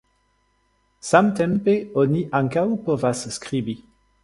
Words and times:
Samtempe 1.09 1.77
oni 2.05 2.25
ankaŭ 2.41 2.65
povas 2.89 3.25
skribi. 3.39 3.79